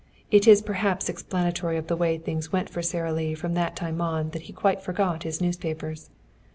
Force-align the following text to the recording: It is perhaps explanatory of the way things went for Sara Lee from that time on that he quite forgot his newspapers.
It 0.31 0.47
is 0.47 0.63
perhaps 0.63 1.09
explanatory 1.09 1.77
of 1.77 1.85
the 1.85 1.95
way 1.95 2.17
things 2.17 2.51
went 2.51 2.71
for 2.71 2.81
Sara 2.81 3.13
Lee 3.13 3.35
from 3.35 3.53
that 3.53 3.75
time 3.75 4.01
on 4.01 4.31
that 4.31 4.41
he 4.49 4.51
quite 4.51 4.81
forgot 4.81 5.21
his 5.21 5.39
newspapers. 5.39 6.09